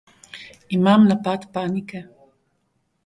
Imam 0.77 1.01
napad 1.09 1.41
panike. 1.53 1.99